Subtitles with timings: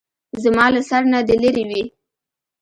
[0.43, 1.83] زما له سر نه دې لېرې وي.